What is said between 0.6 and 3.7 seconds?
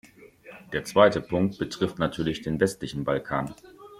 Der zweite Punkt betrifft natürlich den westlichen Balkan.